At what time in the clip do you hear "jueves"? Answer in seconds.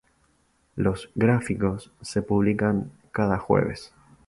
3.37-3.93